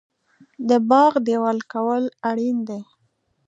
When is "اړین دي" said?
2.29-2.79